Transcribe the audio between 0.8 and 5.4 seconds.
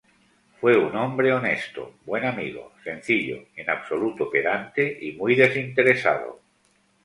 hombre honesto, buen amigo, sencillo, en absoluto pedante y muy